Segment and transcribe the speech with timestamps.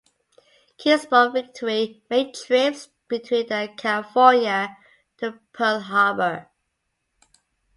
[0.79, 4.75] "Kingsport Victory" made trips between the California
[5.17, 6.49] to Pearl Harbor.